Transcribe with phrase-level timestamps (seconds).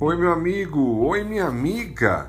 [0.00, 2.28] Oi, meu amigo, oi, minha amiga.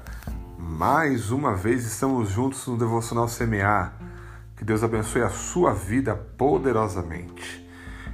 [0.55, 3.99] Mais uma vez estamos juntos no Devocional Semear.
[4.55, 7.67] Que Deus abençoe a sua vida poderosamente.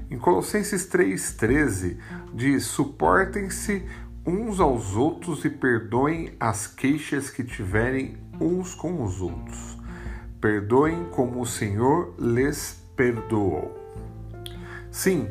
[0.10, 1.98] Em Colossenses 3,13
[2.34, 3.86] diz: Suportem-se
[4.26, 9.78] uns aos outros e perdoem as queixas que tiverem uns com os outros.
[10.40, 13.78] Perdoem como o Senhor lhes perdoou.
[14.90, 15.30] Sim,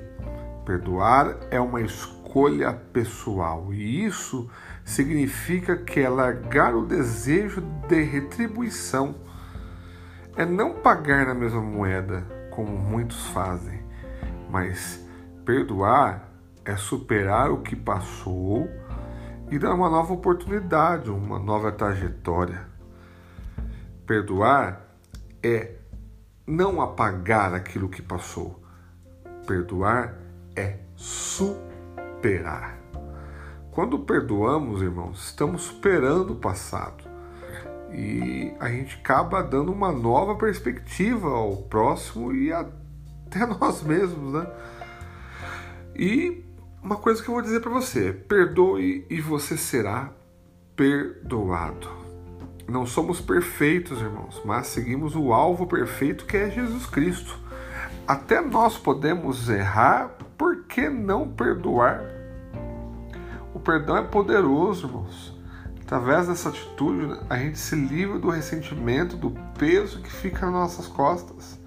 [0.66, 3.74] perdoar é uma escolha escolha pessoal.
[3.74, 4.48] E isso
[4.84, 9.16] significa que é largar o desejo de retribuição.
[10.36, 13.82] É não pagar na mesma moeda, como muitos fazem,
[14.48, 15.05] mas
[15.45, 16.30] perdoar
[16.64, 18.69] é superar o que passou
[19.50, 22.64] e dar uma nova oportunidade, uma nova trajetória.
[24.06, 24.83] Perdoar
[25.42, 25.72] é
[26.47, 28.62] não apagar aquilo que passou.
[29.47, 30.14] Perdoar
[30.55, 31.70] é superar
[32.20, 32.79] superar.
[33.70, 37.03] Quando perdoamos, irmãos, estamos superando o passado
[37.92, 44.47] e a gente acaba dando uma nova perspectiva ao próximo e até nós mesmos, né?
[45.97, 46.44] E
[46.83, 50.12] uma coisa que eu vou dizer para você: perdoe e você será
[50.77, 51.89] perdoado.
[52.69, 57.39] Não somos perfeitos, irmãos, mas seguimos o alvo perfeito que é Jesus Cristo.
[58.06, 62.19] Até nós podemos errar, por que não perdoar?
[63.61, 65.39] O perdão é poderoso, irmãos.
[65.83, 70.86] Através dessa atitude, a gente se livra do ressentimento, do peso que fica nas nossas
[70.86, 71.61] costas.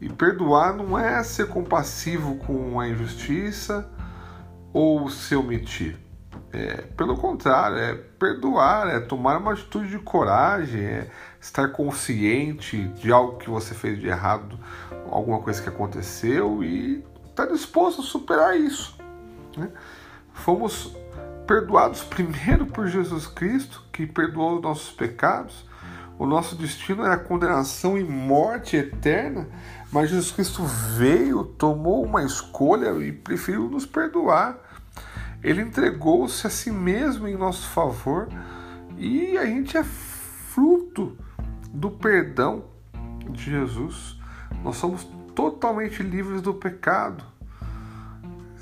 [0.00, 3.90] E perdoar não é ser compassivo com a injustiça
[4.72, 5.98] ou se omitir.
[6.52, 13.10] É, pelo contrário, é perdoar, é tomar uma atitude de coragem, é estar consciente de
[13.10, 14.56] algo que você fez de errado,
[15.10, 18.96] alguma coisa que aconteceu e estar tá disposto a superar isso.
[19.56, 19.68] Né?
[20.34, 20.94] Fomos
[21.46, 25.66] perdoados primeiro por Jesus Cristo, que perdoou os nossos pecados.
[26.18, 29.48] O nosso destino era condenação e morte eterna,
[29.90, 34.58] mas Jesus Cristo veio, tomou uma escolha e preferiu nos perdoar.
[35.42, 38.28] Ele entregou-se a si mesmo em nosso favor
[38.96, 41.16] e a gente é fruto
[41.72, 42.66] do perdão
[43.28, 44.16] de Jesus.
[44.62, 47.24] Nós somos totalmente livres do pecado.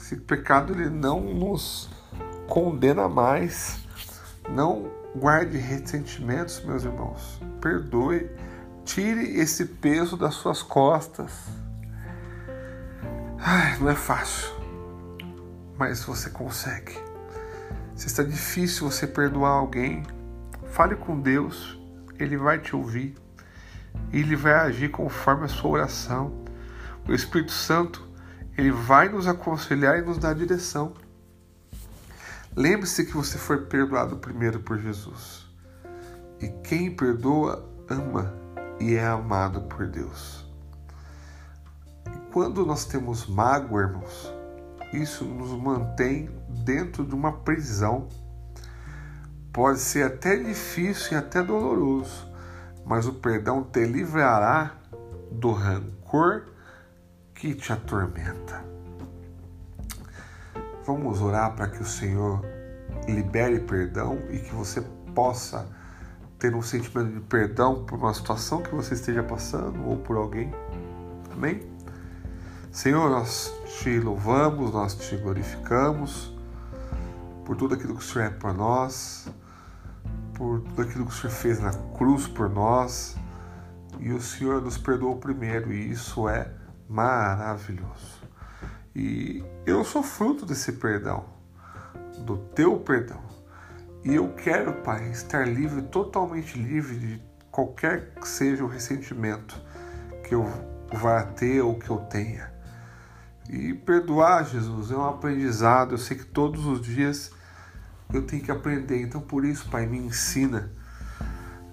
[0.01, 1.91] Esse pecado ele não nos
[2.49, 3.79] condena mais.
[4.49, 7.39] Não guarde ressentimentos, meus irmãos.
[7.61, 8.31] Perdoe.
[8.83, 11.31] Tire esse peso das suas costas.
[13.39, 14.49] Ai, não é fácil,
[15.79, 16.99] mas você consegue.
[17.95, 20.03] Se está difícil você perdoar alguém,
[20.73, 21.79] fale com Deus,
[22.19, 23.15] Ele vai te ouvir,
[24.13, 26.45] Ele vai agir conforme a sua oração.
[27.07, 28.10] O Espírito Santo,
[28.57, 30.95] Ele vai nos aconselhar e nos dar direção.
[32.57, 35.47] Lembre-se que você foi perdoado primeiro por Jesus.
[36.41, 38.35] E quem perdoa, ama
[38.81, 40.45] e é amado por Deus.
[42.07, 44.33] E quando nós temos mágoa, irmãos,
[44.93, 46.31] isso nos mantém
[46.65, 48.09] dentro de uma prisão.
[49.53, 52.29] Pode ser até difícil e até doloroso,
[52.85, 54.77] mas o perdão te livrará
[55.31, 56.47] do rancor
[57.41, 58.63] que te atormenta.
[60.85, 62.45] Vamos orar para que o Senhor
[63.09, 64.83] libere perdão e que você
[65.15, 65.67] possa
[66.39, 70.53] ter um sentimento de perdão por uma situação que você esteja passando ou por alguém.
[71.33, 71.63] Amém?
[72.71, 76.37] Senhor, nós te louvamos, nós te glorificamos
[77.47, 79.29] por tudo aquilo que o Senhor é por nós,
[80.35, 83.17] por tudo aquilo que o Senhor fez na cruz por nós.
[83.99, 88.21] E o Senhor nos perdoou primeiro, e isso é maravilhoso.
[88.95, 91.25] E eu sou fruto desse perdão,
[92.19, 93.23] do teu perdão.
[94.05, 99.61] E eu quero, Pai, estar livre, totalmente livre de qualquer que seja o ressentimento
[100.25, 100.45] que eu
[100.93, 102.51] vá ter ou que eu tenha.
[103.49, 105.93] E perdoar, Jesus, é um aprendizado.
[105.93, 107.31] Eu sei que todos os dias
[108.13, 109.01] eu tenho que aprender.
[109.01, 110.73] Então, por isso, Pai, me ensina.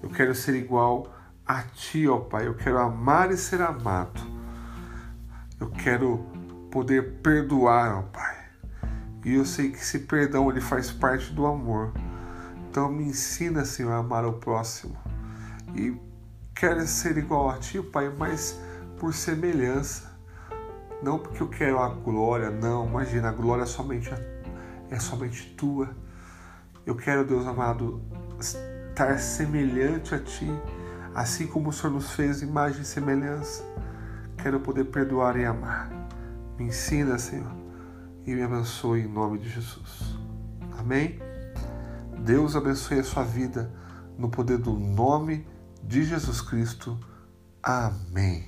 [0.02, 1.12] Eu quero ser igual
[1.46, 2.48] a Ti, ó Pai.
[2.48, 4.37] Eu quero amar e ser amado.
[5.60, 6.20] Eu quero
[6.72, 8.38] poder perdoar, ó Pai.
[9.26, 11.92] E eu sei que esse perdão ele faz parte do amor.
[12.70, 14.96] Então me ensina, Senhor, a amar o próximo.
[15.76, 16.00] E
[16.56, 18.60] quero ser igual a Ti, Pai, mas
[19.00, 20.16] por semelhança.
[21.02, 22.88] Não porque eu quero a glória, não.
[22.88, 24.10] Imagina, a glória é somente,
[24.90, 25.90] é somente Tua.
[26.86, 28.02] Eu quero, Deus amado,
[28.40, 30.48] estar semelhante a Ti,
[31.14, 33.64] assim como o Senhor nos fez imagem e semelhança.
[34.38, 35.90] Quero poder perdoar e amar.
[36.58, 37.52] Me ensina, Senhor,
[38.26, 40.18] e me abençoe em nome de Jesus.
[40.78, 41.20] Amém?
[42.20, 43.72] Deus abençoe a sua vida
[44.18, 45.48] no poder do nome
[45.84, 47.00] de Jesus Cristo.
[47.62, 48.46] Amém.